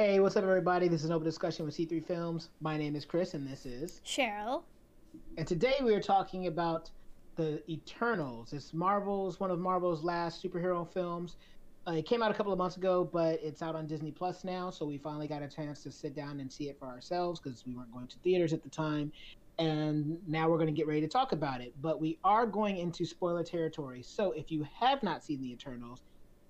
[0.00, 0.86] Hey, what's up, everybody?
[0.86, 2.50] This is an open discussion with C3 Films.
[2.60, 4.62] My name is Chris, and this is Cheryl.
[5.36, 6.88] And today we are talking about
[7.34, 8.52] the Eternals.
[8.52, 11.34] It's Marvel's one of Marvel's last superhero films.
[11.84, 14.44] Uh, it came out a couple of months ago, but it's out on Disney Plus
[14.44, 17.40] now, so we finally got a chance to sit down and see it for ourselves
[17.40, 19.10] because we weren't going to theaters at the time.
[19.58, 21.74] And now we're going to get ready to talk about it.
[21.82, 24.04] But we are going into spoiler territory.
[24.04, 26.02] So if you have not seen the Eternals,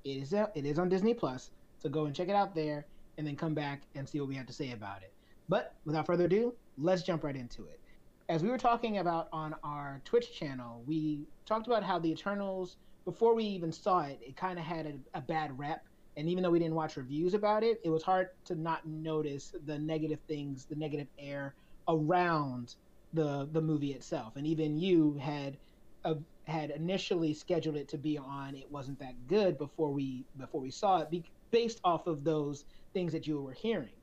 [0.05, 1.51] it is it is on Disney Plus.
[1.79, 2.85] So go and check it out there
[3.19, 5.13] and then come back and see what we have to say about it.
[5.49, 7.81] But without further ado, let's jump right into it.
[8.29, 12.77] As we were talking about on our Twitch channel, we talked about how the Eternals,
[13.05, 15.85] before we even saw it, it kind of had a, a bad rep.
[16.17, 19.55] And even though we didn't watch reviews about it, it was hard to not notice
[19.67, 21.55] the negative things, the negative air
[21.89, 22.75] around
[23.15, 24.37] the the movie itself.
[24.37, 25.57] And even you had
[26.05, 26.15] uh,
[26.45, 28.55] had initially scheduled it to be on.
[28.55, 32.65] It wasn't that good before we before we saw it, be, based off of those
[32.99, 33.95] things that you were hearing.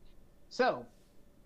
[0.48, 0.85] So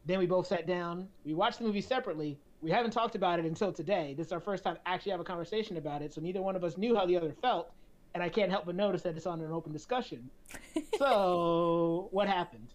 [0.06, 1.08] then we both sat down.
[1.26, 2.38] We watched the movie separately.
[2.62, 4.14] We haven't talked about it until today.
[4.16, 6.14] This is our first time actually have a conversation about it.
[6.14, 7.72] So neither one of us knew how the other felt,
[8.14, 10.30] and I can't help but notice that it's on an open discussion.
[11.00, 12.68] so what happened?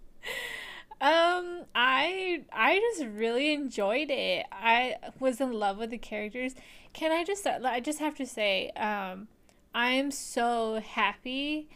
[1.01, 4.47] Um, I I just really enjoyed it.
[4.51, 6.57] I was in love with the characters.
[6.95, 9.29] Can I just I just have to say, um,
[9.73, 11.69] I am so happy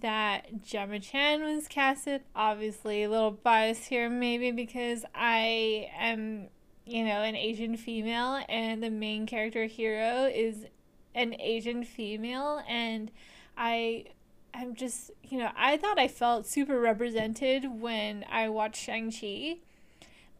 [0.00, 2.22] that Gemma Chan was casted.
[2.36, 6.48] Obviously, a little bias here, maybe because I am,
[6.86, 10.66] you know, an Asian female, and the main character hero is
[11.14, 13.10] an Asian female, and
[13.56, 14.06] I.
[14.54, 19.58] I'm just, you know, I thought I felt super represented when I watched Shang-Chi.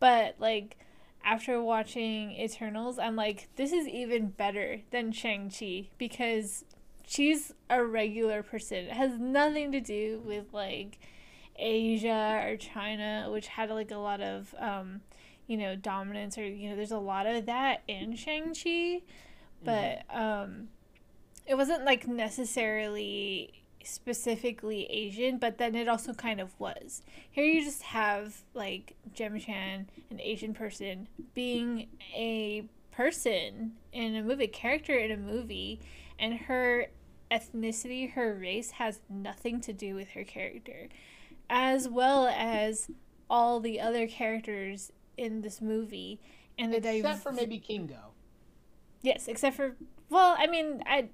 [0.00, 0.76] But, like,
[1.22, 6.64] after watching Eternals, I'm like, this is even better than Shang-Chi because
[7.08, 8.84] she's a regular person.
[8.84, 10.98] It has nothing to do with like
[11.56, 15.00] Asia or China, which had like a lot of um,
[15.46, 19.00] you know, dominance or you know, there's a lot of that in Shang-Chi,
[19.64, 20.20] but mm-hmm.
[20.20, 20.68] um
[21.46, 27.00] it wasn't like necessarily specifically Asian, but then it also kind of was.
[27.30, 34.22] Here you just have like Gemma Chan, an Asian person, being a person in a
[34.22, 35.80] movie, character in a movie,
[36.18, 36.88] and her
[37.30, 40.88] ethnicity, her race has nothing to do with her character,
[41.48, 42.90] as well as
[43.30, 46.20] all the other characters in this movie
[46.58, 48.12] and the except div- for maybe Kingo.
[49.02, 49.76] Yes, except for
[50.10, 51.08] well, I mean, I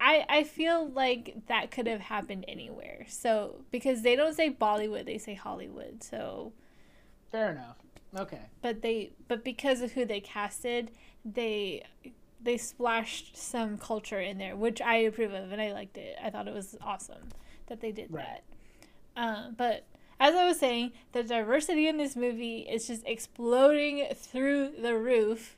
[0.00, 3.04] I I feel like that could have happened anywhere.
[3.08, 6.02] So because they don't say Bollywood, they say Hollywood.
[6.02, 6.52] So
[7.30, 7.76] fair enough.
[8.16, 8.40] Okay.
[8.62, 10.90] But they but because of who they casted,
[11.24, 11.84] they
[12.40, 16.16] they splashed some culture in there, which I approve of, and I liked it.
[16.22, 17.28] I thought it was awesome
[17.66, 18.42] that they did right.
[19.16, 19.20] that.
[19.20, 19.84] Uh, but
[20.20, 25.56] as I was saying, the diversity in this movie is just exploding through the roof.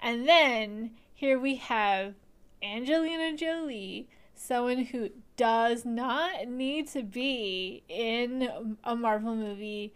[0.00, 2.14] And then here we have
[2.62, 9.94] Angelina Jolie, someone who does not need to be in a Marvel movie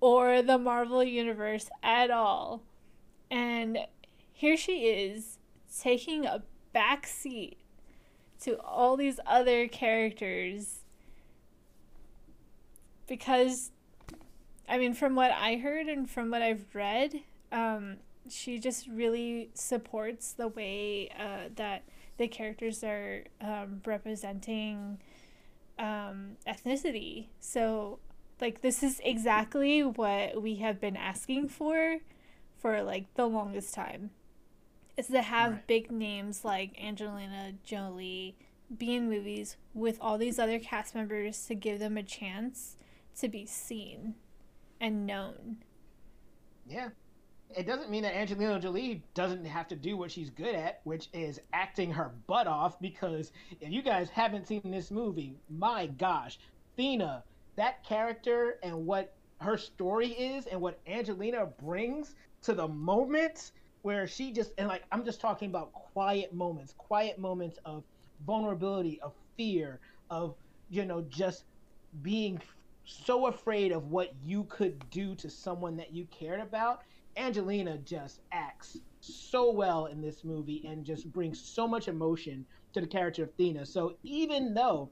[0.00, 2.62] or the Marvel Universe at all.
[3.30, 3.78] And
[4.32, 5.37] here she is
[5.80, 6.42] taking a
[6.72, 7.58] back seat
[8.40, 10.80] to all these other characters.
[13.06, 13.72] Because
[14.68, 17.20] I mean from what I heard and from what I've read
[17.50, 17.96] um,
[18.28, 21.84] she just really supports the way uh, that
[22.18, 24.98] the characters are um, representing
[25.78, 27.28] um, ethnicity.
[27.40, 27.98] So
[28.40, 31.98] like this is exactly what we have been asking for
[32.58, 34.10] for like the longest time
[34.98, 35.66] is to have right.
[35.66, 38.36] big names like Angelina Jolie
[38.76, 42.76] be in movies with all these other cast members to give them a chance
[43.20, 44.16] to be seen
[44.80, 45.58] and known.
[46.66, 46.88] Yeah.
[47.56, 51.08] It doesn't mean that Angelina Jolie doesn't have to do what she's good at, which
[51.14, 52.78] is acting her butt off.
[52.78, 56.38] Because if you guys haven't seen this movie, my gosh,
[56.76, 57.22] Thena,
[57.56, 63.52] that character and what her story is and what Angelina brings to the moment
[63.82, 67.84] where she just and like I'm just talking about quiet moments, quiet moments of
[68.26, 69.80] vulnerability, of fear,
[70.10, 70.34] of
[70.68, 71.44] you know just
[72.02, 72.40] being
[72.84, 76.80] so afraid of what you could do to someone that you cared about.
[77.16, 82.80] Angelina just acts so well in this movie and just brings so much emotion to
[82.80, 83.66] the character of Thena.
[83.66, 84.90] So even though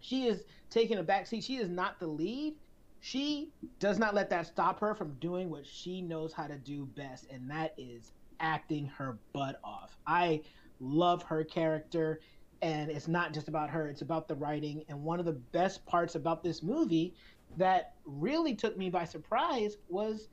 [0.00, 2.54] she is taking a backseat, she is not the lead
[3.00, 6.86] she does not let that stop her from doing what she knows how to do
[6.86, 9.96] best, and that is acting her butt off.
[10.06, 10.42] I
[10.80, 12.20] love her character,
[12.62, 14.84] and it's not just about her, it's about the writing.
[14.88, 17.14] And one of the best parts about this movie
[17.56, 20.28] that really took me by surprise was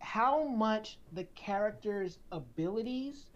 [0.00, 3.26] how much the characters' abilities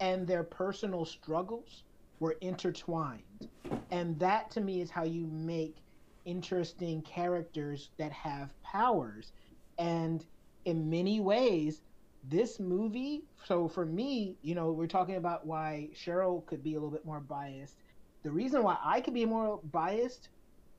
[0.00, 1.84] and their personal struggles
[2.18, 3.48] were intertwined.
[3.90, 5.83] And that to me is how you make
[6.24, 9.32] interesting characters that have powers.
[9.78, 10.24] And
[10.64, 11.82] in many ways,
[12.28, 16.76] this movie, so for me, you know, we're talking about why Cheryl could be a
[16.76, 17.76] little bit more biased.
[18.22, 20.28] The reason why I could be more biased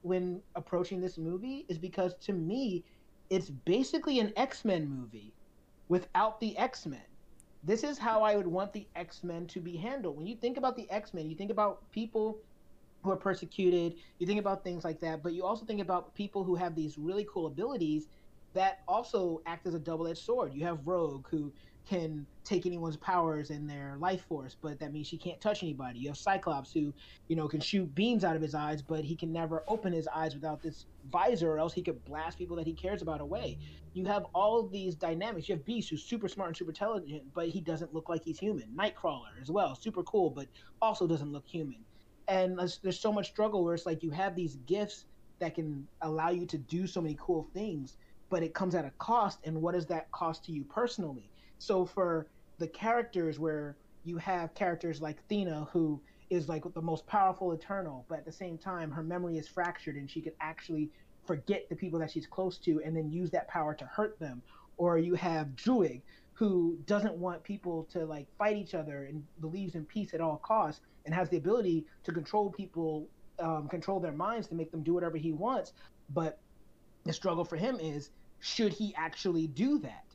[0.02, 2.84] when approaching this movie is because to me,
[3.30, 5.34] it's basically an X Men movie
[5.88, 7.02] without the X Men.
[7.64, 10.18] This is how I would want the X Men to be handled.
[10.18, 12.40] When you think about the X Men, you think about people
[13.06, 16.44] who are persecuted, you think about things like that, but you also think about people
[16.44, 18.08] who have these really cool abilities
[18.54, 20.54] that also act as a double edged sword.
[20.54, 21.54] You have Rogue, who
[21.86, 26.00] can take anyone's powers and their life force, but that means she can't touch anybody.
[26.00, 26.94] You have Cyclops who,
[27.28, 30.08] you know, can shoot beams out of his eyes, but he can never open his
[30.08, 33.58] eyes without this visor, or else he could blast people that he cares about away.
[33.94, 35.48] You have all these dynamics.
[35.48, 38.40] You have Beast who's super smart and super intelligent, but he doesn't look like he's
[38.40, 38.68] human.
[38.76, 40.48] Nightcrawler as well, super cool, but
[40.82, 41.86] also doesn't look human.
[42.28, 45.06] And there's, so much struggle where it's like you have these gifts
[45.40, 47.98] that can allow you to do so many cool things,
[48.30, 49.40] but it comes at a cost.
[49.44, 51.30] And what does that cost to you personally?
[51.60, 52.28] So for
[52.58, 56.00] the characters where you have characters like Thena who
[56.30, 59.96] is like the most powerful eternal, but at the same time her memory is fractured
[59.96, 60.90] and she could actually
[61.26, 64.42] forget the people that she's close to and then use that power to hurt them.
[64.78, 66.02] Or you have Druig
[66.36, 70.38] who doesn't want people to like fight each other and believes in peace at all
[70.44, 73.08] costs and has the ability to control people,
[73.40, 75.72] um, control their minds to make them do whatever he wants.
[76.14, 76.38] But
[77.06, 78.12] the struggle for him is
[78.42, 80.06] should he actually do that?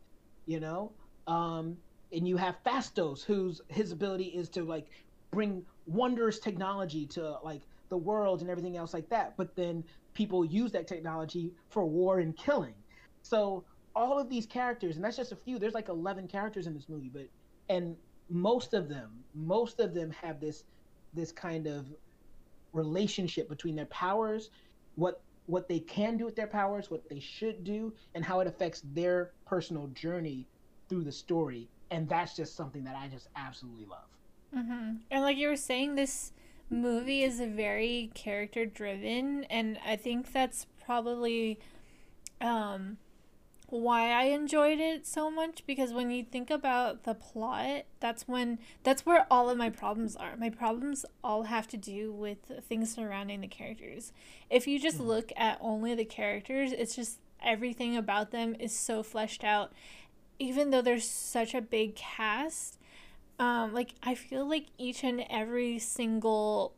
[0.44, 0.93] You know,
[1.26, 1.76] um,
[2.12, 4.88] and you have Phastos whose his ability is to like
[5.31, 9.37] bring wondrous technology to like the world and everything else like that.
[9.38, 12.75] But then people use that technology for war and killing.
[13.23, 13.64] So
[14.00, 15.58] all of these characters, and that's just a few.
[15.58, 17.29] There's like 11 characters in this movie, but
[17.69, 17.97] and
[18.31, 20.64] most of them, most of them have this
[21.12, 21.87] this kind of
[22.73, 24.50] relationship between their powers,
[24.94, 28.47] what what they can do with their powers, what they should do, and how it
[28.47, 30.47] affects their personal journey
[30.88, 34.08] through the story, and that's just something that I just absolutely love.
[34.56, 34.97] Mm-hmm.
[35.11, 36.32] And like you were saying, this
[36.70, 41.58] movie is a very character driven, and I think that's probably
[42.41, 42.97] um,
[43.70, 48.58] why I enjoyed it so much because when you think about the plot, that's when
[48.82, 50.37] that's where all of my problems are.
[50.37, 52.38] My problems all have to do with
[52.69, 54.12] things surrounding the characters.
[54.49, 55.06] If you just mm-hmm.
[55.06, 59.73] look at only the characters, it's just everything about them is so fleshed out
[60.40, 62.78] even though there's such a big cast,
[63.38, 66.73] um, like I feel like each and every single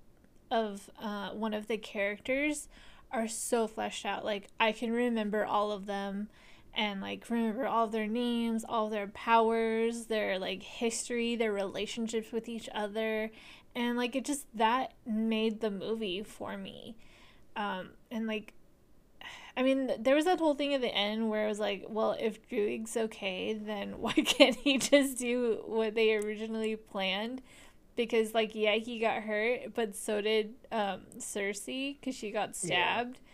[0.51, 2.69] of uh, one of the characters
[3.13, 4.25] are so fleshed out.
[4.25, 6.29] Like I can remember all of them
[6.75, 12.49] and like remember all their names, all their powers, their like history, their relationships with
[12.49, 13.31] each other,
[13.75, 16.97] and like it just that made the movie for me.
[17.57, 18.55] Um, and like
[19.57, 22.17] I mean, there was that whole thing at the end where it was like, well,
[22.19, 27.43] if Druig's okay, then why can't he just do what they originally planned?
[27.95, 33.19] Because, like, yeah, he got hurt, but so did um, Sersi because she got stabbed.
[33.23, 33.32] Yeah.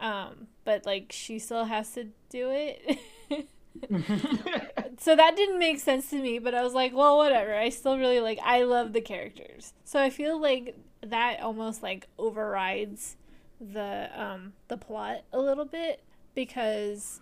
[0.00, 2.98] Um, but, like, she still has to do it.
[4.98, 7.54] so that didn't make sense to me, but I was like, well, whatever.
[7.54, 9.72] I still really like, I love the characters.
[9.84, 13.16] So I feel like that almost, like, overrides
[13.60, 16.02] the um the plot a little bit
[16.34, 17.20] because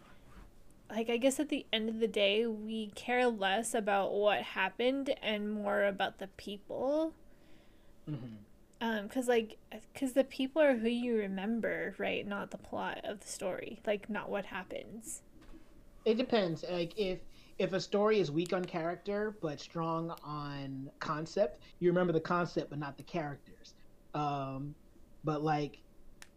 [0.91, 5.15] like I guess at the end of the day we care less about what happened
[5.23, 7.15] and more about the people.
[8.09, 8.37] Mm-hmm.
[8.85, 9.57] Um, cause like,
[9.99, 12.27] cause the people are who you remember, right?
[12.27, 15.23] Not the plot of the story, like not what happens.
[16.05, 16.67] It depends.
[16.71, 17.21] Like if
[17.59, 22.69] if a story is weak on character but strong on concept, you remember the concept
[22.69, 23.73] but not the characters.
[24.13, 24.75] Um,
[25.25, 25.79] but like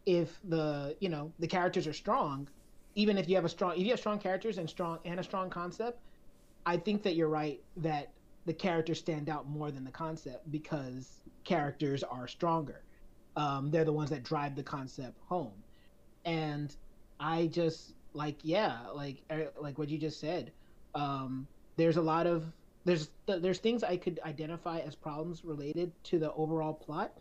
[0.06, 2.48] if the you know the characters are strong,
[2.96, 5.24] even if you have a strong if you have strong characters and strong and a
[5.24, 6.00] strong concept,
[6.66, 8.14] I think that you're right that
[8.46, 12.82] the characters stand out more than the concept because characters are stronger.
[13.38, 15.54] Um, they're the ones that drive the concept home,
[16.26, 16.76] and
[17.20, 20.52] I just like yeah like er, like what you just said.
[20.94, 22.46] Um, there's a lot of
[22.84, 27.14] there's there's things I could identify as problems related to the overall plot,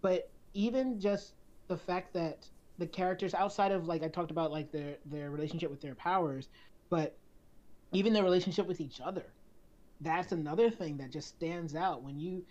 [0.00, 1.34] but even just
[1.68, 2.46] the fact that
[2.78, 6.48] the characters outside of like I talked about like their their relationship with their powers,
[6.88, 7.14] but
[7.92, 9.26] even their relationship with each other.
[10.00, 12.44] That's another thing that just stands out when you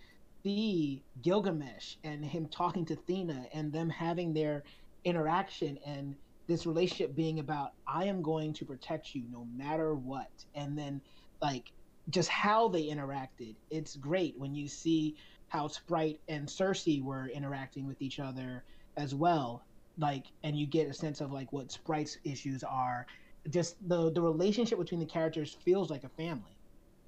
[0.46, 4.62] see Gilgamesh and him talking to Thena and them having their
[5.04, 6.14] interaction and
[6.46, 11.00] this relationship being about I am going to protect you no matter what, and then
[11.42, 11.72] like
[12.10, 13.56] just how they interacted.
[13.70, 15.16] It's great when you see
[15.48, 18.62] how Sprite and Sersi were interacting with each other
[18.96, 19.64] as well.
[19.98, 23.06] Like, and you get a sense of like what Sprite's issues are.
[23.50, 26.56] Just the the relationship between the characters feels like a family,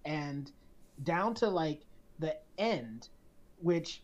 [0.05, 0.51] and
[1.05, 1.83] down to like
[2.19, 3.09] the end,
[3.61, 4.03] which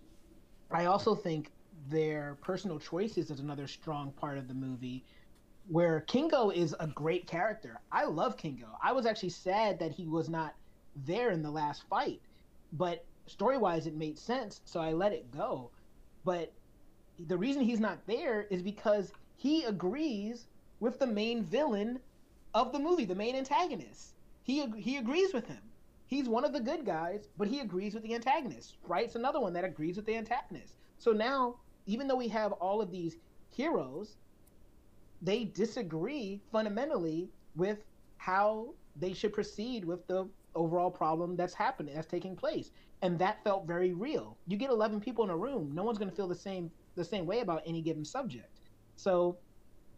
[0.70, 1.52] I also think
[1.88, 5.04] their personal choices is another strong part of the movie
[5.68, 7.80] where Kingo is a great character.
[7.90, 8.68] I love Kingo.
[8.82, 10.54] I was actually sad that he was not
[11.06, 12.20] there in the last fight,
[12.72, 15.70] but story wise, it made sense, so I let it go.
[16.24, 16.52] But
[17.18, 20.46] the reason he's not there is because he agrees
[20.80, 22.00] with the main villain
[22.54, 24.14] of the movie, the main antagonist.
[24.42, 25.62] He he agrees with him.
[26.06, 28.70] He's one of the good guys, but he agrees with the antagonist.
[28.74, 30.76] Sprite's another one that agrees with the antagonist.
[30.98, 31.56] So now,
[31.86, 33.16] even though we have all of these
[33.50, 34.16] heroes,
[35.22, 37.84] they disagree fundamentally with
[38.18, 42.70] how they should proceed with the overall problem that's happening, that's taking place.
[43.02, 44.36] And that felt very real.
[44.46, 47.04] You get 11 people in a room, no one's going to feel the same the
[47.04, 48.60] same way about any given subject.
[48.96, 49.36] So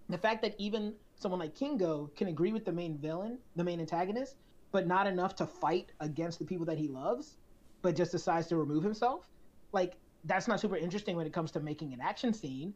[0.09, 3.81] the fact that even someone like Kingo can agree with the main villain, the main
[3.81, 4.37] antagonist,
[4.73, 7.37] but not enough to fight against the people that he loves,
[7.83, 9.29] but just decides to remove himself,
[9.73, 9.95] like
[10.25, 12.75] that's not super interesting when it comes to making an action scene,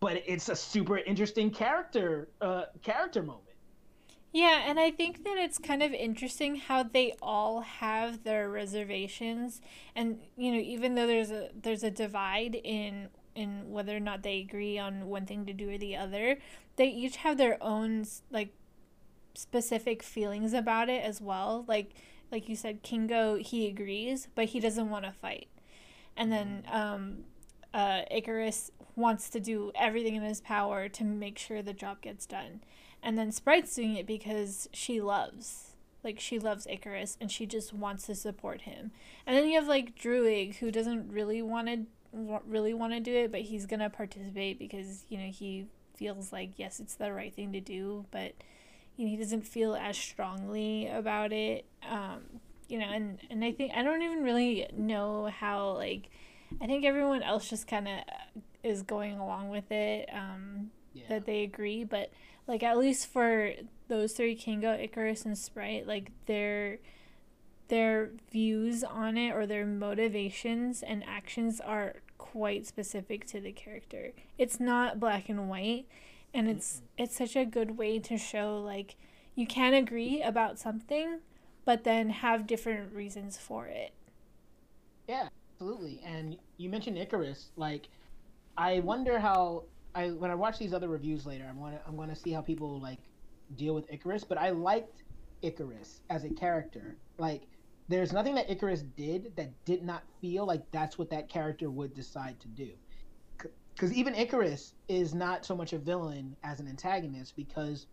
[0.00, 3.46] but it's a super interesting character uh, character moment.
[4.32, 9.60] Yeah, and I think that it's kind of interesting how they all have their reservations
[9.96, 14.22] and you know, even though there's a there's a divide in in whether or not
[14.22, 16.38] they agree on one thing to do or the other,
[16.76, 18.52] they each have their own like
[19.34, 21.64] specific feelings about it as well.
[21.66, 21.94] Like
[22.32, 25.48] like you said Kingo he agrees, but he doesn't want to fight.
[26.16, 27.24] And then um
[27.72, 32.26] uh Ikaris wants to do everything in his power to make sure the job gets
[32.26, 32.60] done
[33.02, 35.74] and then Sprite's doing it because she loves.
[36.02, 38.90] Like she loves Ikaris and she just wants to support him.
[39.26, 43.14] And then you have like Druig who doesn't really want to really want to do
[43.14, 47.12] it, but he's going to participate because, you know, he feels like yes, it's the
[47.12, 48.32] right thing to do, but
[48.96, 51.64] you know, he doesn't feel as strongly about it.
[51.88, 56.10] Um, you know, and and I think I don't even really know how like
[56.60, 58.00] I think everyone else just kind of
[58.62, 60.08] is going along with it.
[60.12, 61.04] Um, yeah.
[61.08, 62.10] that they agree, but
[62.46, 63.52] like at least for
[63.88, 66.78] those three Kingo, Ikaris, and Sprite, like their
[67.68, 74.12] their views on it or their motivations and actions are quite specific to the character.
[74.38, 75.86] It's not black and white
[76.34, 78.96] and it's it's such a good way to show like
[79.34, 81.20] you can agree about something
[81.64, 83.92] but then have different reasons for it.
[85.08, 86.00] Yeah, absolutely.
[86.04, 87.88] And you mentioned Ikaris like
[88.56, 92.16] I wonder how I when I watch these other reviews later, I'm gonna I'm gonna
[92.16, 92.98] see how people like
[93.56, 95.02] deal with Ikaris But I liked
[95.42, 96.96] Ikaris as a character.
[97.18, 97.42] Like,
[97.88, 101.94] there's nothing that Ikaris did that did not feel like that's what that character would
[101.94, 102.70] decide to do.
[103.80, 107.86] Because even Ikaris is not so much a villain as an antagonist because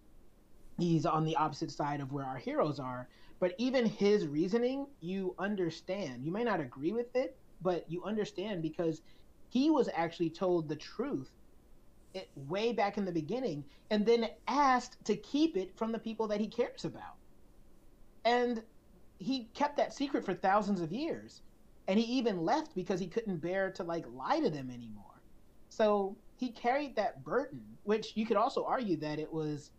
[0.78, 3.08] he's on the opposite side of where our heroes are.
[3.40, 6.26] But even his reasoning, you understand.
[6.26, 9.02] You may not agree with it, but you understand because
[9.48, 11.32] he was actually told the truth
[12.14, 16.28] it way back in the beginning and then asked to keep it from the people
[16.28, 17.16] that he cares about.
[18.26, 18.62] And
[19.20, 21.44] he kept that secret for thousands of years.
[21.88, 25.07] And he even left because he couldn't bear to like lie to them anymore.
[25.70, 29.72] So he carried that burden, which you could also argue that it was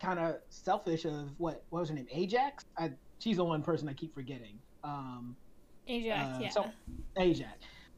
[0.00, 2.64] kind of selfish of what what was her name Ajak.
[2.76, 4.58] I, she's the one person I keep forgetting.
[4.82, 5.36] Um,
[5.88, 6.48] Ajak, uh, yeah.
[6.50, 6.66] So
[7.18, 7.46] Ajak,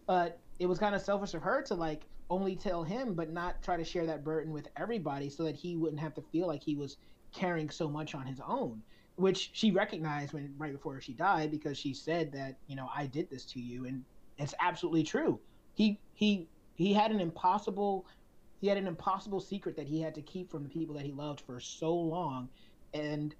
[0.07, 3.63] but it was kind of selfish of her to like only tell him, but not
[3.63, 6.63] try to share that burden with everybody so that he wouldn't have to feel like
[6.63, 6.97] he was
[7.33, 8.83] carrying so much on his own,
[9.17, 13.07] which she recognized when right before she died because she said that, you know, I
[13.07, 14.05] did this to you and
[14.39, 15.39] it's absolutely true.
[15.75, 18.07] He he he had an impossible
[18.61, 21.13] he had an impossible secret that he had to keep from the people that he
[21.13, 22.49] loved for so long
[22.95, 23.35] and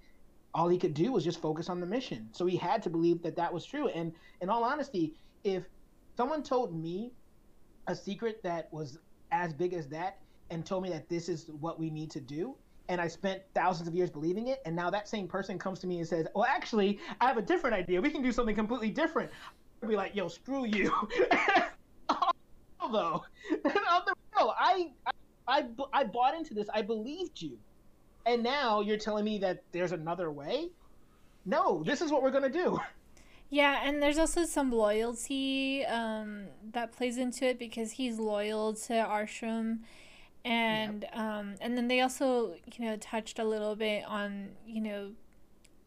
[0.53, 2.29] all he could do was just focus on the mission.
[2.31, 3.89] So he had to believe that that was true.
[3.89, 5.13] And in all honesty,
[5.43, 5.63] if
[6.15, 7.11] someone told me
[7.87, 8.97] a secret that was
[9.31, 12.55] as big as that and told me that this is what we need to do
[12.89, 15.87] and I spent thousands of years believing it, and now that same person comes to
[15.87, 18.01] me and says, "Well, actually, I have a different idea.
[18.01, 19.29] We can do something completely different."
[19.81, 20.93] I'd be like, "Yo, screw you."
[22.91, 23.23] Though,
[23.65, 24.91] no, I,
[25.47, 26.67] I, I bought into this.
[26.73, 27.57] I believed you,
[28.25, 30.69] and now you're telling me that there's another way.
[31.45, 32.79] No, this is what we're gonna do.
[33.49, 38.93] Yeah, and there's also some loyalty um, that plays into it because he's loyal to
[38.93, 39.79] Arishem,
[40.43, 41.17] and yep.
[41.17, 45.11] um, and then they also you know touched a little bit on you know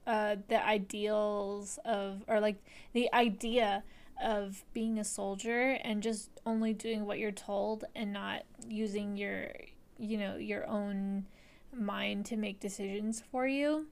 [0.07, 2.57] uh, the ideals of or like
[2.95, 3.83] the idea
[4.23, 9.51] of being a soldier and just only doing what you're told and not using your
[9.99, 11.27] you know your own
[11.73, 13.87] mind to make decisions for you.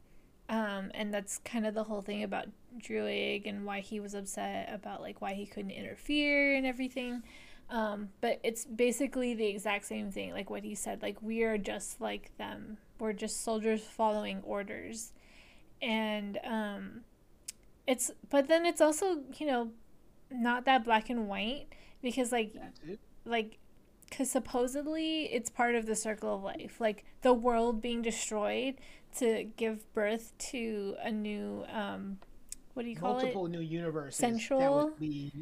[0.49, 2.47] Um, and that's kind of the whole thing about
[2.82, 7.23] druig and why he was upset about like why he couldn't interfere and everything.
[7.70, 11.58] Um, but it's basically the exact same thing like what he said like we are
[11.58, 12.78] just like them.
[12.99, 15.12] We're just soldiers following orders.
[15.80, 17.02] And um,
[17.87, 19.70] it's but then it's also you know
[20.30, 21.66] not that black and white
[22.02, 22.52] because like
[23.25, 23.58] like
[24.08, 28.75] because supposedly it's part of the circle of life like the world being destroyed
[29.16, 32.18] to give birth to a new um
[32.75, 33.50] what do you call multiple it?
[33.50, 35.32] Multiple new universes central that would be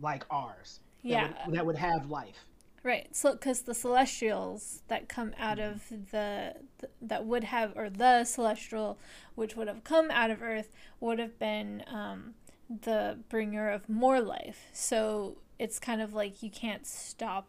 [0.00, 1.46] like ours that yeah.
[1.46, 2.44] would, that would have life.
[2.82, 5.94] Right so because the celestials that come out mm-hmm.
[5.94, 8.98] of the, the that would have or the celestial
[9.34, 12.34] which would have come out of earth would have been um
[12.70, 14.68] the bringer of more life.
[14.72, 17.48] So it's kind of like you can't stop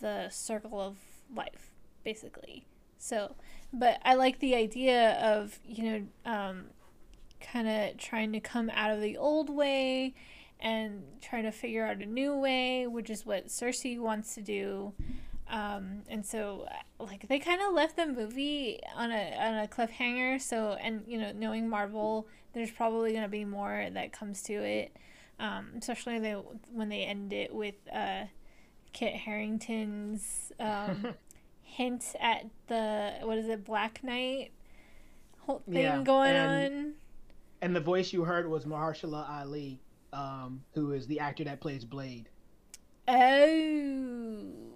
[0.00, 0.96] the circle of
[1.34, 1.70] life,
[2.02, 2.64] basically.
[2.98, 3.36] So,
[3.72, 6.64] but I like the idea of, you know, um,
[7.40, 10.14] kind of trying to come out of the old way
[10.60, 14.94] and trying to figure out a new way, which is what Sersi wants to do.
[15.52, 16.66] Um, and so,
[16.98, 20.40] like, they kind of left the movie on a on a cliffhanger.
[20.40, 24.52] So, and you know, knowing Marvel there's probably going to be more that comes to
[24.52, 24.94] it,
[25.38, 28.24] um, especially they, when they end it with uh,
[28.92, 31.14] Kit Harington's um,
[31.62, 34.52] hint at the what is it Black Knight
[35.46, 36.92] whole thing yeah, going and, on.
[37.60, 39.80] And the voice you heard was Mahershala Ali,
[40.12, 42.28] um, who is the actor that plays Blade.
[43.08, 44.21] Oh.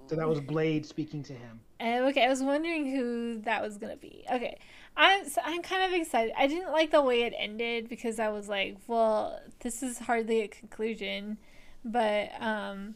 [0.09, 1.61] So that was Blade speaking to him.
[1.81, 4.25] Okay, I was wondering who that was gonna be.
[4.33, 4.59] Okay,
[4.97, 6.33] I'm so I'm kind of excited.
[6.39, 10.43] I didn't like the way it ended because I was like, well, this is hardly
[10.43, 11.39] a conclusion,
[11.85, 12.95] but um,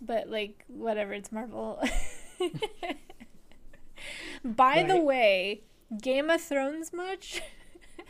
[0.00, 1.82] but like whatever, it's Marvel.
[4.44, 4.88] By right.
[4.88, 5.62] the way,
[6.02, 7.42] Game of Thrones much?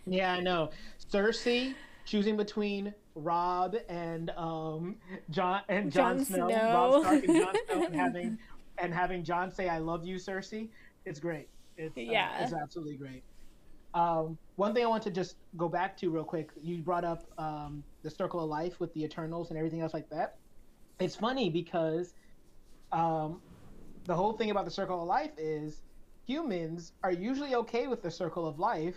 [0.07, 0.71] yeah, I know.
[1.13, 4.97] Sersi choosing between Robb and um
[5.31, 6.73] Jon and Jon, Jon Snow, Snow.
[6.73, 8.39] Robb Stark and Jon Snow, and having
[8.79, 10.69] and having Jon say "I love you, Sersi."
[11.05, 11.49] It's great.
[11.77, 13.23] It's, uh, yeah, uh, it's absolutely great.
[13.95, 16.51] Um, one thing I want to just go back to real quick.
[16.63, 20.09] You brought up um, the circle of life with the Eternals and everything else like
[20.11, 20.37] that.
[21.01, 22.15] It's funny because
[22.93, 23.41] um,
[24.05, 25.83] the whole thing about the circle of life is
[26.27, 28.97] humans are usually okay with the circle of life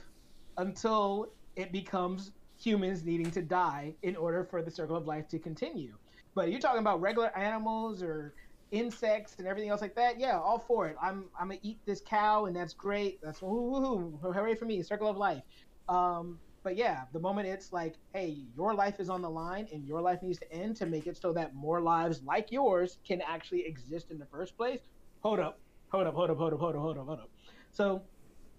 [0.57, 2.31] until it becomes
[2.63, 5.93] humans needing to die in order for the circle of life to continue.
[6.35, 8.33] But you're talking about regular animals or
[8.71, 10.95] insects and everything else like that, yeah, all for it.
[11.01, 13.19] I'm I'm gonna eat this cow and that's great.
[13.21, 15.43] That's woohoo, hooray for me, circle of life.
[15.87, 19.85] Um, but yeah, the moment it's like, hey, your life is on the line and
[19.85, 23.21] your life needs to end to make it so that more lives like yours can
[23.21, 24.79] actually exist in the first place.
[25.21, 27.29] Hold up, hold up, hold up, hold up, hold up, hold up, hold up.
[27.71, 28.01] So,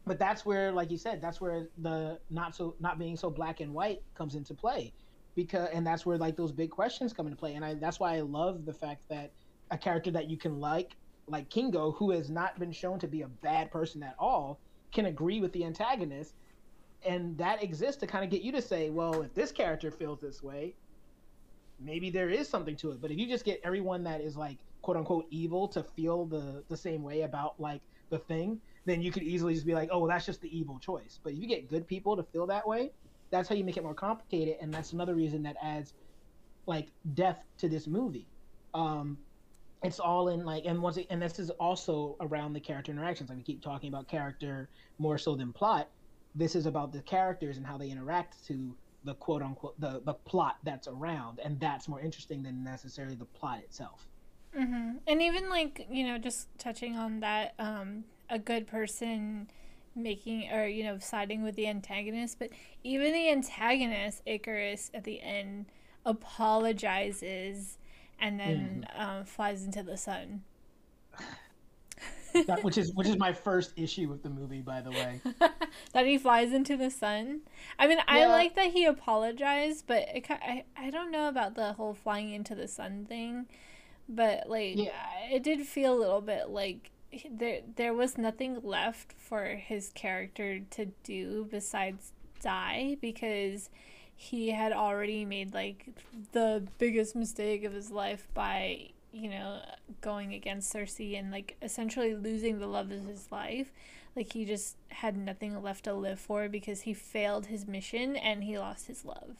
[0.06, 3.60] but that's where, like you said, that's where the not so not being so black
[3.60, 4.94] and white comes into play,
[5.34, 8.16] because and that's where like those big questions come into play, and I that's why
[8.16, 9.32] I love the fact that
[9.70, 13.22] a character that you can like, like Kingo, who has not been shown to be
[13.22, 14.60] a bad person at all,
[14.92, 16.34] can agree with the antagonist.
[17.02, 20.20] And that exists to kind of get you to say, well, if this character feels
[20.20, 20.76] this way,
[21.78, 23.00] maybe there is something to it.
[23.00, 26.64] But if you just get everyone that is like quote unquote evil to feel the
[26.68, 30.00] the same way about like the thing, then you could easily just be like, oh,
[30.00, 31.18] well, that's just the evil choice.
[31.22, 32.90] But if you get good people to feel that way,
[33.30, 35.94] that's how you make it more complicated, and that's another reason that adds
[36.66, 38.26] like depth to this movie.
[38.74, 39.18] Um,
[39.84, 43.28] it's all in like and once it, and this is also around the character interactions
[43.28, 44.68] like we keep talking about character
[44.98, 45.88] more so than plot
[46.34, 50.14] this is about the characters and how they interact to the quote unquote the, the
[50.14, 54.08] plot that's around and that's more interesting than necessarily the plot itself
[54.58, 54.92] mm-hmm.
[55.06, 59.48] and even like you know just touching on that um a good person
[59.96, 62.50] making or you know siding with the antagonist but
[62.82, 65.66] even the antagonist Ikaris at the end
[66.04, 67.78] apologizes
[68.20, 69.00] and then mm.
[69.00, 70.42] um, flies into the sun.
[72.46, 75.20] that, which is which is my first issue with the movie, by the way.
[75.92, 77.40] that he flies into the sun.
[77.78, 78.04] I mean, yeah.
[78.06, 82.32] I like that he apologized, but it, I I don't know about the whole flying
[82.32, 83.46] into the sun thing,
[84.08, 84.92] but like yeah.
[85.30, 86.90] it did feel a little bit like
[87.30, 93.70] there there was nothing left for his character to do besides die because
[94.16, 95.88] he had already made like
[96.32, 99.60] the biggest mistake of his life by you know,
[100.00, 103.72] going against Sersi and like essentially losing the love of his life.
[104.16, 108.42] Like he just had nothing left to live for because he failed his mission and
[108.42, 109.36] he lost his love.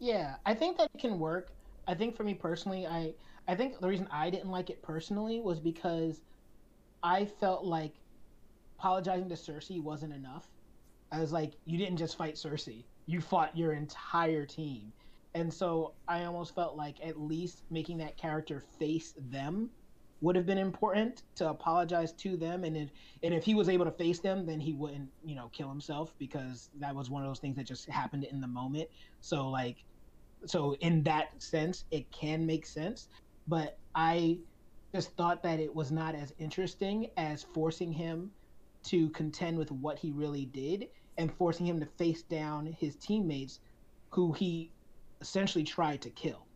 [0.00, 1.50] Yeah, I think that can work.
[1.86, 3.14] I think for me personally, I
[3.46, 6.20] I think the reason I didn't like it personally was because
[7.02, 7.94] I felt like
[8.78, 10.48] apologizing to Sersi wasn't enough.
[11.10, 14.92] I was like, you didn't just fight Sersi; you fought your entire team,
[15.34, 19.70] and so I almost felt like at least making that character face them
[20.20, 22.64] would have been important to apologize to them.
[22.64, 22.90] And if
[23.22, 26.14] and if he was able to face them then he wouldn't you know kill himself
[26.18, 28.88] because that was one of those things that just happened in the moment.
[29.20, 29.84] So like
[30.46, 33.08] so in that sense it can make sense.
[33.48, 34.38] But i
[34.94, 38.30] just thought that it was not as interesting as forcing him
[38.84, 43.60] to contend with what he really did and forcing him to face down his teammates
[44.10, 44.70] who he
[45.20, 46.46] essentially tried to kill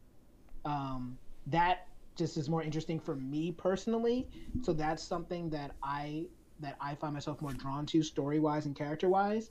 [0.66, 4.28] um, that just is more interesting for me personally.
[4.62, 6.26] So that's something that I
[6.60, 9.50] that I find myself more drawn to story wise and character wise.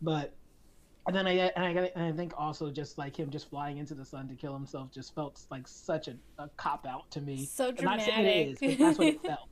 [0.00, 0.34] But
[1.06, 3.94] and then I and I and I think also just like him just flying into
[3.94, 7.44] the sun to kill himself just felt like such a, a cop out to me.
[7.46, 8.08] So dramatic.
[8.14, 9.48] I'm not saying it is, that's what it felt.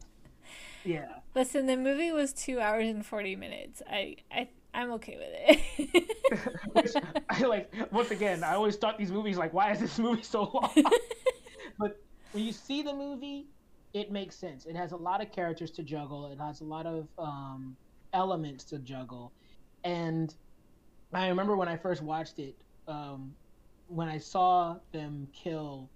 [0.84, 1.06] Yeah.
[1.34, 3.82] Listen, the movie was two hours and forty minutes.
[3.88, 5.60] I I I'm okay with
[5.90, 6.08] it.
[6.72, 6.92] Which
[7.28, 10.44] I like once again, I always thought these movies like, why is this movie so
[10.44, 10.72] long?
[11.78, 12.00] but
[12.32, 13.46] when you see the movie,
[13.92, 14.64] it makes sense.
[14.64, 16.32] It has a lot of characters to juggle.
[16.32, 17.76] It has a lot of um,
[18.14, 19.32] elements to juggle,
[19.84, 20.34] and
[21.20, 22.56] I remember when I first watched it,
[22.88, 23.34] um,
[23.88, 25.90] when I saw them kill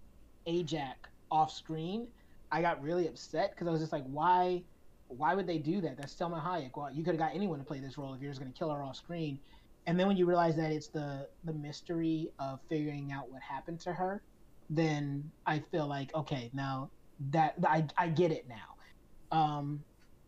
[0.47, 0.95] Ajak
[1.31, 2.09] off screen,
[2.53, 4.63] I got really upset because I was just like, why?
[5.09, 5.97] Why would they do that?
[5.97, 6.77] That's Salma Hayek.
[6.77, 8.59] Well, you could have got anyone to play this role if you're just going to
[8.59, 9.39] kill her off screen.
[9.87, 13.81] And then when you realize that it's the the mystery of figuring out what happened
[13.81, 14.21] to her,
[14.69, 16.91] then I feel like okay, now
[17.31, 19.37] that I I get it now.
[19.37, 19.85] Um,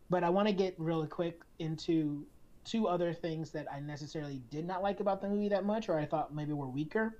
[0.09, 2.25] but I want to get really quick into
[2.65, 5.97] two other things that I necessarily did not like about the movie that much, or
[5.97, 7.17] I thought maybe were weaker.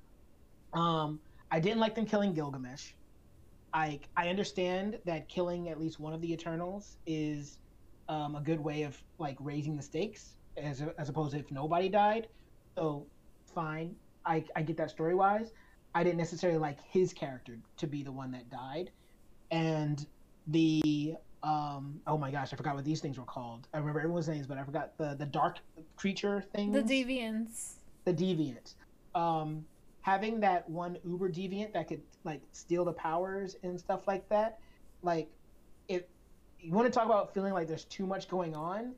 [0.73, 1.19] Um,
[1.51, 2.91] I didn't like them killing Gilgamesh.
[3.73, 7.59] I I understand that killing at least one of the Eternals is
[8.07, 11.89] um, a good way of like raising the stakes, as as opposed to if nobody
[11.89, 12.27] died.
[12.75, 13.05] So
[13.53, 15.51] fine, I I get that story wise.
[15.95, 18.91] I didn't necessarily like his character to be the one that died,
[19.51, 20.05] and
[20.47, 23.67] the um oh my gosh I forgot what these things were called.
[23.73, 25.59] I remember everyone's names, but I forgot the the dark
[25.95, 26.73] creature things.
[26.73, 27.73] The deviants.
[28.05, 28.73] The deviant.
[29.15, 29.65] Um,
[30.01, 34.59] having that one uber deviant that could like steal the powers and stuff like that,
[35.01, 35.29] like
[35.87, 36.03] if
[36.59, 38.93] you want to talk about feeling like there's too much going on,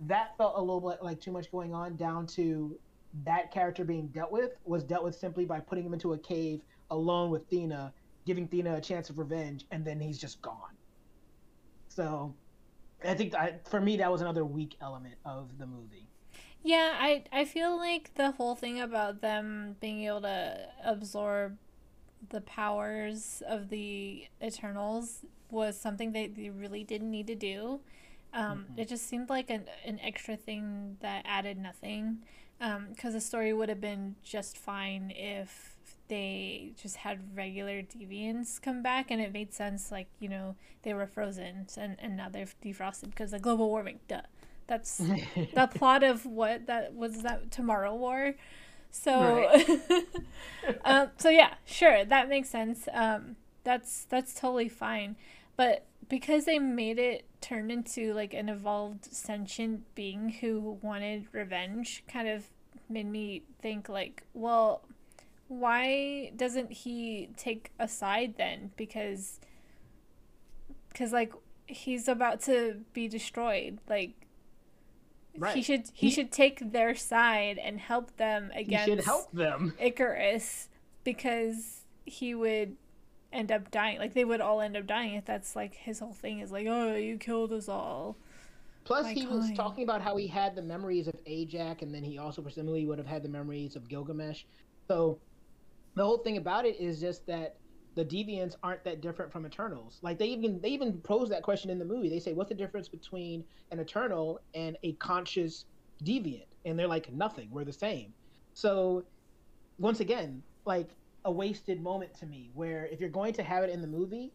[0.00, 2.78] that felt a little bit like too much going on down to
[3.24, 6.60] that character being dealt with was dealt with simply by putting him into a cave
[6.90, 7.92] alone with Thena,
[8.26, 10.75] giving Thena a chance of revenge, and then he's just gone.
[11.96, 12.34] So,
[13.02, 16.08] I think I, for me that was another weak element of the movie.
[16.62, 21.56] Yeah, I I feel like the whole thing about them being able to absorb
[22.28, 27.80] the powers of the Eternals was something that they really didn't need to do.
[28.34, 28.80] Um, mm-hmm.
[28.80, 32.18] It just seemed like an, an extra thing that added nothing
[32.58, 35.75] because um, the story would have been just fine if
[36.08, 40.94] they just had regular deviants come back and it made sense like you know they
[40.94, 44.00] were frozen and, and now they're defrosted because of global warming.
[44.08, 44.22] Duh.
[44.66, 48.34] That's the plot of what that was that tomorrow war.
[48.90, 49.80] So right.
[50.84, 52.88] um, so yeah sure that makes sense.
[52.92, 55.16] Um, that's that's totally fine.
[55.56, 62.04] But because they made it turn into like an evolved sentient being who wanted revenge
[62.08, 62.46] kind of
[62.88, 64.82] made me think like well
[65.48, 69.38] why doesn't he take a side then because
[70.88, 71.32] because like
[71.66, 74.12] he's about to be destroyed like
[75.38, 75.54] right.
[75.54, 79.30] he should he, he, should take their side and help them against he should help
[79.32, 80.68] them Ikaris
[81.04, 82.76] because he would
[83.32, 83.98] end up dying.
[83.98, 86.66] Like they would all end up dying if that's like his whole thing is like,
[86.68, 88.16] oh, you killed us all.
[88.84, 92.18] Plus, he was talking about how he had the memories of Ajak, and then he
[92.18, 94.44] also presumably would have had the memories of Gilgamesh.
[94.86, 95.18] So,
[95.96, 97.56] the whole thing about it is just that
[97.96, 99.98] the deviants aren't that different from Eternals.
[100.02, 102.10] Like they even they even pose that question in the movie.
[102.10, 105.64] They say, "What's the difference between an Eternal and a conscious
[106.04, 107.50] deviant?" And they're like, "Nothing.
[107.50, 108.12] We're the same."
[108.52, 109.04] So,
[109.78, 113.70] once again, like a wasted moment to me where if you're going to have it
[113.70, 114.32] in the movie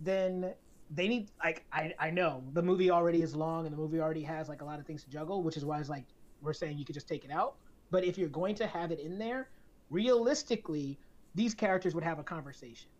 [0.00, 0.54] then
[0.90, 4.22] they need like I, I know the movie already is long and the movie already
[4.22, 6.06] has like a lot of things to juggle which is why it's like
[6.40, 7.56] we're saying you could just take it out
[7.90, 9.50] but if you're going to have it in there
[9.90, 10.98] realistically
[11.34, 12.90] these characters would have a conversation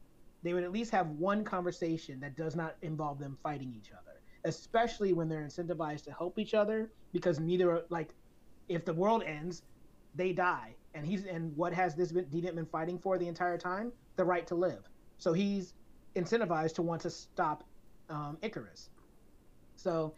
[0.43, 4.23] they would at least have one conversation that does not involve them fighting each other,
[4.45, 8.15] especially when they're incentivized to help each other because neither like
[8.69, 9.63] if the world ends,
[10.15, 10.77] they die.
[10.95, 13.93] And he's and what has this been Deviant been fighting for the entire time?
[14.17, 14.89] The right to live.
[15.19, 15.75] So he's
[16.17, 17.65] incentivized to want to stop
[18.09, 18.91] um, Ikaris.
[19.77, 20.17] So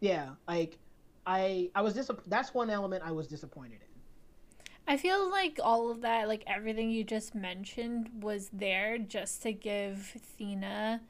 [0.00, 0.78] yeah, like
[1.26, 3.93] I I was dis- that's one element I was disappointed in.
[4.86, 9.52] I feel like all of that, like everything you just mentioned, was there just to
[9.52, 11.00] give Thena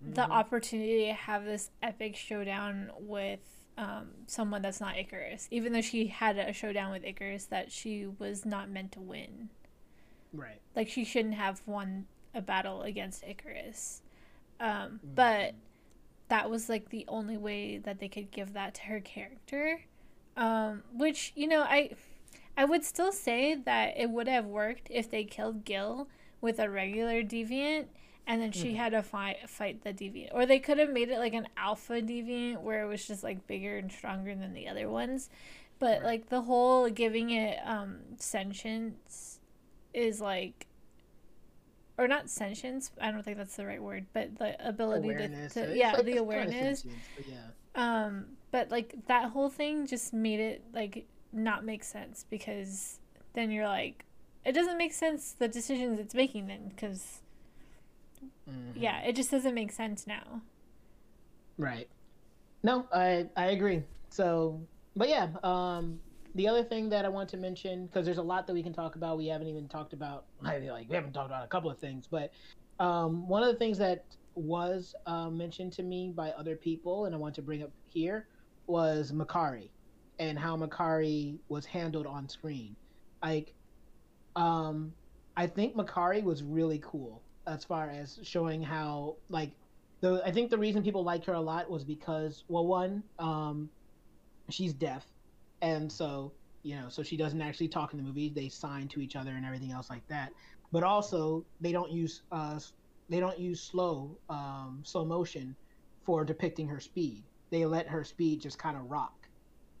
[0.00, 0.32] the mm-hmm.
[0.32, 3.40] opportunity to have this epic showdown with
[3.78, 8.06] um, someone that's not Ikaris, even though she had a showdown with Ikaris that she
[8.06, 9.48] was not meant to win.
[10.32, 10.60] Right.
[10.76, 14.00] Like she shouldn't have won a battle against Ikaris.
[14.60, 14.96] Um, mm-hmm.
[15.14, 15.54] But
[16.28, 19.80] that was like the only way that they could give that to her character.
[20.36, 21.90] Um, which you know, I
[22.58, 26.08] I would still say that it would have worked if they killed Gil
[26.40, 27.86] with a regular deviant
[28.26, 28.76] and then she mm.
[28.76, 30.30] had to fight fight the deviant.
[30.32, 33.46] Or they could have made it like an alpha deviant where it was just like
[33.46, 35.30] bigger and stronger than the other ones.
[35.78, 36.04] But right.
[36.04, 39.38] like the whole giving it um sentience
[39.94, 40.66] is like
[41.96, 45.66] or not sentience i don't think that's the right word but the ability awareness, to,
[45.66, 46.82] to yeah like the awareness.
[46.82, 48.04] kind of but yeah.
[48.04, 52.98] Um but like that whole thing just made it like not make sense because
[53.34, 54.04] then you're like
[54.44, 57.20] it doesn't make sense the decisions it's making then because
[58.48, 58.70] mm-hmm.
[58.74, 60.40] yeah it just doesn't make sense now
[61.58, 61.88] right
[62.62, 64.60] no i i agree so
[64.96, 65.98] but yeah um
[66.34, 68.72] the other thing that I want to mention, because there's a lot that we can
[68.72, 70.26] talk about, we haven't even talked about.
[70.42, 72.32] Like we haven't talked about a couple of things, but
[72.78, 77.14] um, one of the things that was uh, mentioned to me by other people, and
[77.14, 78.28] I want to bring up here,
[78.66, 79.68] was Makkari,
[80.18, 82.76] and how Makkari was handled on screen.
[83.22, 83.54] Like,
[84.36, 84.92] um,
[85.36, 89.52] I think Makkari was really cool as far as showing how like
[90.00, 93.70] the I think the reason people like her a lot was because well one um
[94.50, 95.06] she's deaf.
[95.62, 98.30] And so you know so she doesn't actually talk in the movie.
[98.34, 100.32] They sign to each other and everything else like that.
[100.72, 102.60] But also they don't use uh
[103.08, 105.56] they don't use slow um slow motion
[106.04, 107.24] for depicting her speed.
[107.50, 109.17] They let her speed just kind of rock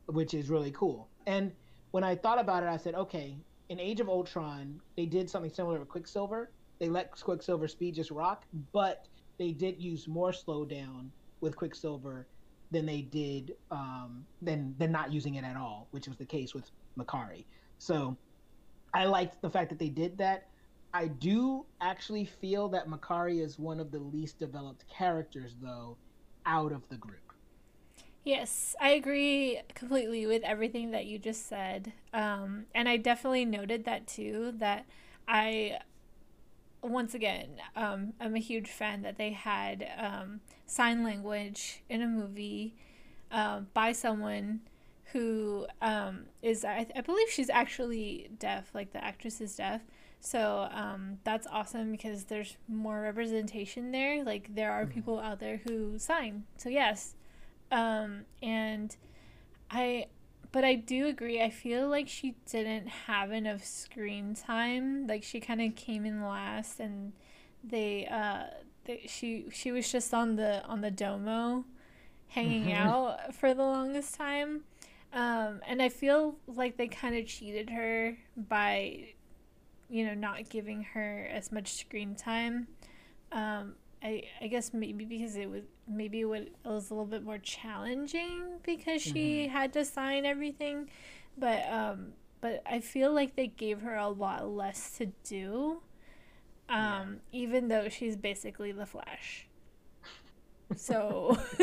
[0.08, 1.52] which is really cool and
[1.90, 3.36] when i thought about it i said okay
[3.68, 8.10] in age of ultron they did something similar with quicksilver they let quicksilver speed just
[8.10, 9.06] rock but
[9.38, 11.08] they did use more slowdown
[11.40, 12.26] with quicksilver
[12.70, 16.54] than they did um, than than not using it at all, which was the case
[16.54, 17.44] with Makkari.
[17.78, 18.16] So
[18.92, 20.48] I liked the fact that they did that.
[20.92, 25.96] I do actually feel that Makkari is one of the least developed characters, though,
[26.46, 27.27] out of the group.
[28.28, 31.94] Yes, I agree completely with everything that you just said.
[32.12, 34.84] Um, and I definitely noted that too, that
[35.26, 35.78] I
[36.82, 42.06] once again, um, I'm a huge fan that they had um, sign language in a
[42.06, 42.74] movie
[43.32, 44.60] uh, by someone
[45.12, 49.80] who um, is, I, I, believe she's actually deaf, like the actress is deaf.
[50.20, 54.22] So um, that's awesome because there's more representation there.
[54.22, 54.92] Like there are mm-hmm.
[54.92, 56.44] people out there who sign.
[56.58, 57.14] So yes,
[57.70, 58.96] um, and
[59.70, 60.06] I
[60.50, 61.42] but I do agree.
[61.42, 65.06] I feel like she didn't have enough screen time.
[65.06, 67.12] Like she kind of came in last, and
[67.62, 68.44] they, uh,
[68.84, 71.64] they, she she was just on the on the domo,
[72.28, 72.88] hanging mm-hmm.
[72.88, 74.62] out for the longest time.
[75.12, 79.14] Um, and I feel like they kind of cheated her by,
[79.88, 82.68] you know, not giving her as much screen time.
[83.32, 86.26] Um, I I guess maybe because it was maybe it,
[86.64, 89.52] was a little bit more challenging because she mm-hmm.
[89.52, 90.88] had to sign everything,
[91.36, 95.82] but um but I feel like they gave her a lot less to do.
[96.70, 97.40] Um, yeah.
[97.40, 99.46] even though she's basically the Flash.
[100.76, 101.38] So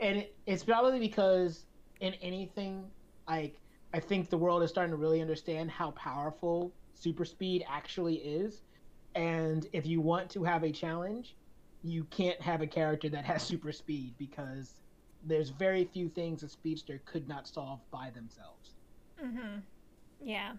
[0.00, 1.66] and it, it's probably because
[2.00, 2.84] in anything
[3.28, 3.60] like
[3.94, 8.62] I think the world is starting to really understand how powerful super speed actually is
[9.14, 11.34] and if you want to have a challenge,
[11.82, 14.74] you can't have a character that has super speed because
[15.24, 18.74] there's very few things a speedster could not solve by themselves.
[19.22, 19.62] Mhm.
[20.22, 20.52] Yeah.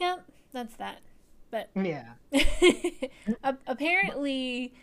[0.00, 1.00] Yep, that's that.
[1.50, 2.12] But yeah.
[3.66, 4.74] apparently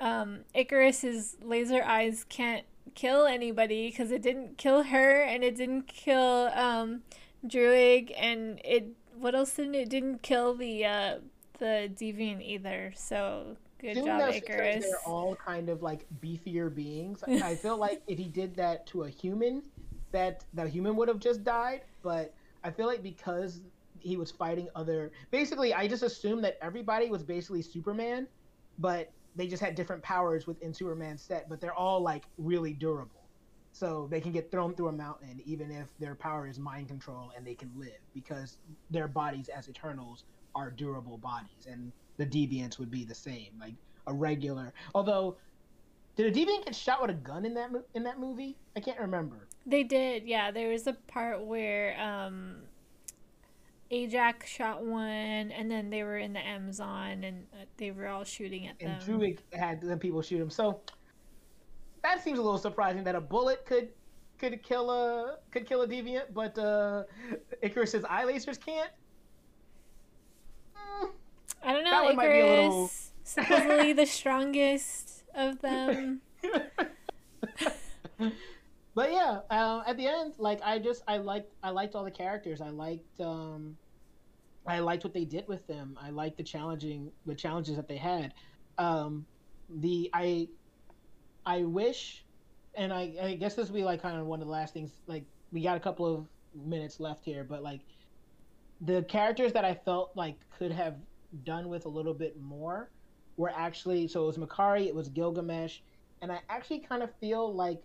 [0.00, 5.86] um Ikaris's laser eyes can't kill anybody because it didn't kill her and it didn't
[5.86, 7.02] kill um
[7.46, 11.18] Druig and it what else didn't it didn't kill the uh
[11.60, 12.92] the deviant either.
[12.96, 14.80] So good job, Ikaris.
[14.80, 17.22] They're all kind of like beefier beings.
[17.22, 19.62] I feel like if he did that to a human,
[20.10, 21.82] that the human would have just died.
[22.02, 23.60] But I feel like because
[24.00, 25.12] he was fighting other.
[25.30, 28.26] Basically, I just assumed that everybody was basically Superman,
[28.78, 31.48] but they just had different powers within Superman's set.
[31.48, 33.28] But they're all like really durable,
[33.72, 37.30] so they can get thrown through a mountain even if their power is mind control
[37.36, 38.56] and they can live because
[38.90, 43.74] their bodies as Eternals are durable bodies, and the Deviants would be the same, like
[44.06, 44.72] a regular.
[44.94, 45.36] Although,
[46.16, 48.56] did a Deviant get shot with a gun in that in that movie?
[48.76, 49.46] I can't remember.
[49.66, 50.50] They did, yeah.
[50.50, 52.56] There was a part where um,
[53.90, 58.24] Ajax shot one, and then they were in the Amazon, and uh, they were all
[58.24, 58.90] shooting at them.
[58.90, 59.20] and them.
[59.20, 60.50] Druig had them people shoot him.
[60.50, 60.80] So
[62.02, 63.88] that seems a little surprising that a bullet could
[64.38, 67.04] could kill a could kill a deviant, but uh,
[67.62, 68.90] Ikaris's eye lasers can't.
[71.62, 72.04] I don't That know.
[72.04, 72.90] one be a Ikaris, little-
[73.24, 76.20] supposedly the strongest of them.
[78.94, 82.10] but yeah, uh, at the end, like I just I liked I liked all the
[82.10, 82.60] characters.
[82.60, 83.76] I liked um,
[84.66, 85.96] I liked what they did with them.
[86.00, 88.34] I liked the challenging the challenges that they had.
[88.78, 89.26] Um,
[89.68, 90.48] the I
[91.46, 92.24] I wish,
[92.74, 94.90] and I I guess this will be like kind of one of the last things.
[95.06, 97.80] Like we got a couple of minutes left here, but like
[98.80, 100.96] the characters that I felt like could have
[101.44, 102.90] done with a little bit more
[103.36, 105.80] were actually so it was Makkari, it was Gilgamesh,
[106.22, 107.82] and I actually kind of feel like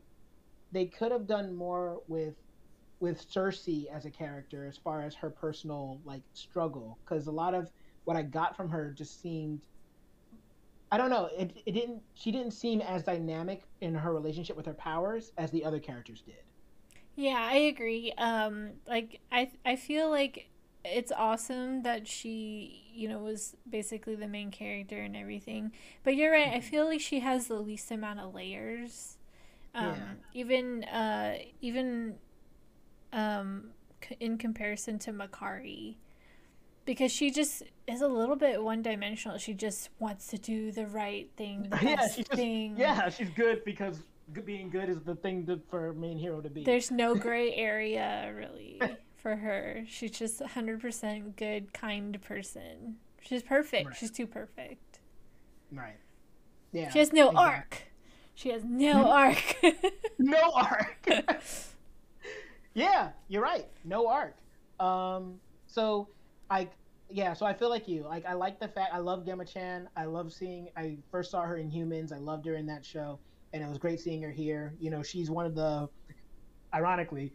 [0.71, 2.35] they could have done more with
[2.99, 7.53] with Sersi as a character as far as her personal like struggle because a lot
[7.53, 7.69] of
[8.05, 9.59] what I got from her just seemed
[10.91, 14.65] I don't know it, it didn't she didn't seem as dynamic in her relationship with
[14.65, 16.35] her powers as the other characters did.
[17.15, 18.13] Yeah, I agree.
[18.17, 20.49] Um, like I, I feel like
[20.93, 25.71] it's awesome that she, you know, was basically the main character and everything.
[26.03, 26.49] But you're right.
[26.53, 29.17] I feel like she has the least amount of layers.
[29.73, 30.03] Um, Yeah.
[30.33, 32.15] even, uh, even,
[33.11, 33.71] um,
[34.07, 35.95] c- in comparison to Makkari,
[36.85, 39.37] because she just is a little bit one dimensional.
[39.37, 42.75] She just wants to do the right thing, the yeah, best just thing.
[42.77, 44.03] yeah she's good because
[44.45, 46.63] being good is the thing to, for a main hero to be.
[46.63, 48.81] There's no gray area really
[49.25, 49.83] for her.
[49.87, 52.97] She's just a 100% good, kind person.
[53.23, 53.87] She's perfect.
[53.87, 53.95] Right.
[53.95, 54.99] She's too perfect.
[55.71, 55.97] right.
[56.71, 56.91] Yeah.
[56.91, 57.43] She has no exactly.
[57.43, 57.77] arc.
[58.35, 59.57] She has no arc.
[60.19, 61.07] no arc.
[62.75, 63.65] yeah, you're right.
[63.83, 64.35] No arc.
[64.79, 66.09] Um, so
[66.51, 66.69] I,
[67.09, 68.03] yeah, so I feel like you.
[68.03, 69.89] Like I like the fact I love Gemma Chan.
[69.97, 70.67] I love seeing.
[70.77, 72.11] I first saw her in Humans.
[72.11, 73.17] I loved her in that show,
[73.53, 74.75] and it was great seeing her here.
[74.79, 75.89] You know, she's one of the,
[76.75, 77.33] ironically,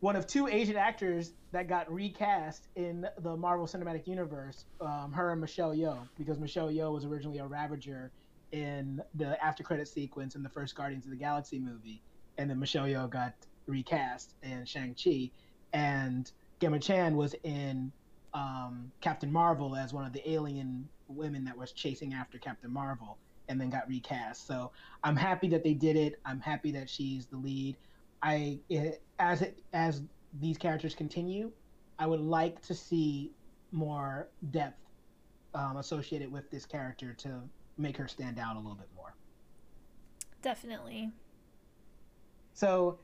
[0.00, 4.66] one of two Asian actors that got recast in the Marvel Cinematic Universe.
[4.80, 8.12] Um, her and Michelle Yeoh, because Michelle Yeoh was originally a Ravager
[8.52, 12.02] in the after credit sequence in the first Guardians of the Galaxy movie,
[12.38, 13.34] and then Michelle Yeoh got
[13.66, 15.30] recast in Shang Chi,
[15.72, 16.30] and
[16.60, 17.90] Gemma Chan was in
[18.34, 23.18] um, Captain Marvel as one of the alien women that was chasing after Captain Marvel,
[23.48, 24.46] and then got recast.
[24.46, 26.20] So I'm happy that they did it.
[26.24, 27.76] I'm happy that she's the lead.
[28.22, 30.02] I it, as it as
[30.40, 31.50] these characters continue,
[31.98, 33.32] I would like to see
[33.72, 34.82] more depth
[35.54, 37.42] um, associated with this character to
[37.78, 39.14] make her stand out a little bit more.
[40.42, 41.10] Definitely.
[42.54, 43.00] So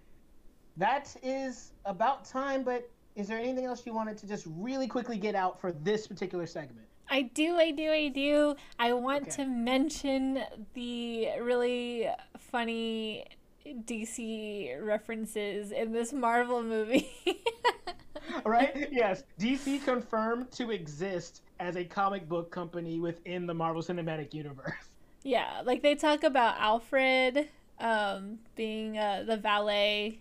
[0.77, 5.19] that is about time, but is there anything else you wanted to just really quickly
[5.19, 6.87] get out for this particular segment?
[7.11, 8.55] I do, I do, I do.
[8.79, 9.45] I want Okay.
[9.45, 13.27] to mention the really funny
[13.67, 17.11] DC references in this Marvel movie.
[18.45, 18.89] right?
[18.91, 19.25] Yes.
[19.39, 24.91] DC confirmed to exist as a comic book company within the Marvel Cinematic Universe.
[25.23, 27.49] Yeah, like they talk about Alfred
[27.79, 30.21] um, being uh, the valet,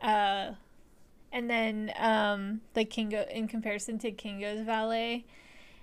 [0.00, 0.52] uh,
[1.32, 5.26] and then um, the Kingo in comparison to Kingo's valet.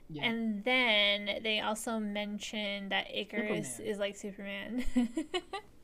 [0.10, 0.24] Yeah.
[0.24, 3.92] And then they also mention that Ikaris Superman.
[3.92, 4.86] is like Superman.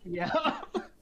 [0.03, 0.31] Yeah.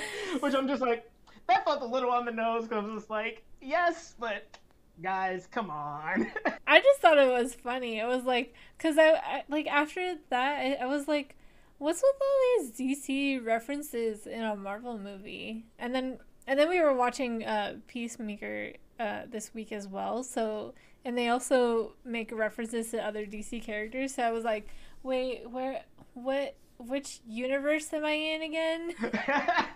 [0.40, 1.10] Which I'm just like,
[1.48, 4.58] that felt a little on the nose because I was just like, yes, but
[5.02, 6.30] guys, come on.
[6.66, 7.98] I just thought it was funny.
[7.98, 11.36] It was like, cause I, I like after that, I, I was like,
[11.78, 15.66] what's with all these DC references in a Marvel movie?
[15.78, 20.22] And then and then we were watching uh, Peacemaker uh, this week as well.
[20.22, 20.74] So
[21.06, 24.16] and they also make references to other DC characters.
[24.16, 24.66] So I was like,
[25.04, 28.92] wait, where, what, which universe am I in again?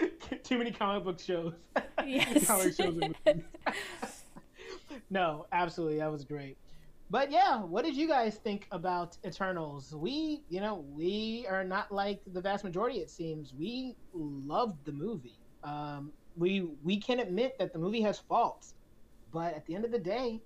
[0.44, 1.54] Too many comic book shows.
[2.06, 2.46] Yes.
[2.46, 2.98] comic shows
[5.10, 6.56] no, absolutely, that was great.
[7.10, 9.94] But yeah, what did you guys think about Eternals?
[9.94, 12.98] We, you know, we are not like the vast majority.
[13.00, 15.38] It seems we loved the movie.
[15.64, 18.74] Um, we we can admit that the movie has faults,
[19.32, 20.40] but at the end of the day,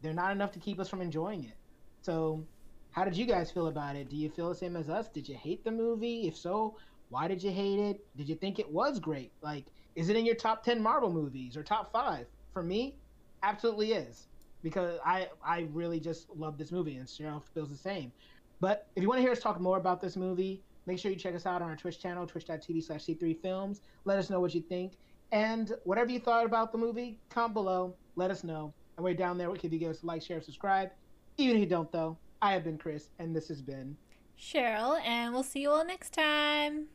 [0.00, 1.56] they're not enough to keep us from enjoying it.
[2.00, 2.44] So,
[2.90, 4.08] how did you guys feel about it?
[4.08, 5.08] Do you feel the same as us?
[5.08, 6.26] Did you hate the movie?
[6.26, 6.76] If so,
[7.12, 8.02] why did you hate it?
[8.16, 9.32] Did you think it was great?
[9.42, 12.26] Like, is it in your top 10 Marvel movies or top 5?
[12.54, 12.96] For me,
[13.42, 14.28] absolutely is
[14.62, 18.12] because I I really just love this movie and Cheryl feels the same.
[18.60, 21.18] But if you want to hear us talk more about this movie, make sure you
[21.18, 23.80] check us out on our Twitch channel, twitch.tv slash C3Films.
[24.06, 24.92] Let us know what you think.
[25.32, 27.94] And whatever you thought about the movie, comment below.
[28.16, 28.72] Let us know.
[28.96, 29.54] And we're down there.
[29.54, 30.90] If you give us a like, share, subscribe.
[31.36, 33.96] Even if you don't, though, I have been Chris, and this has been
[34.38, 36.86] Cheryl, and we'll see you all next time.